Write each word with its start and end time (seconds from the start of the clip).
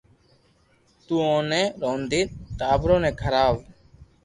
تو 1.05 1.15
اوني 1.27 1.63
رودين 1.87 2.25
ٽاٻرو 2.59 2.95
ني 3.03 3.11
کراو 3.21 3.53